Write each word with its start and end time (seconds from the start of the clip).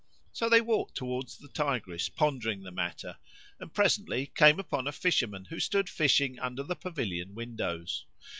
So 0.31 0.49
they 0.49 0.61
walked 0.61 0.97
towards 0.97 1.37
the 1.37 1.47
Tigris 1.47 2.09
pondering 2.09 2.63
the 2.63 2.71
matter, 2.71 3.19
and 3.59 3.71
presently 3.71 4.31
came 4.33 4.59
upon 4.59 4.87
a 4.87 4.91
fisherman 4.91 5.45
who 5.45 5.59
stood 5.59 5.87
fishing 5.91 6.39
under 6.39 6.63
the 6.63 6.75
pavilion 6.75 7.35
windows. 7.35 8.07